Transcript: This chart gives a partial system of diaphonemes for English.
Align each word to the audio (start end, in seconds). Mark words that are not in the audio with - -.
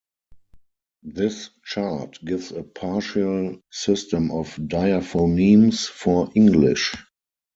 This 1.03 1.51
chart 1.63 2.17
gives 2.25 2.51
a 2.51 2.63
partial 2.63 3.61
system 3.69 4.31
of 4.31 4.59
diaphonemes 4.67 5.85
for 5.85 6.31
English. 6.33 6.95